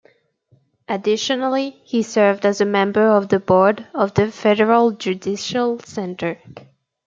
[0.87, 6.41] Additionally he served as a member of the Board of the Federal Judicial Center.